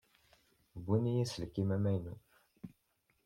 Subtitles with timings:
[0.81, 2.15] Wwin-iyi aselkim amaynu.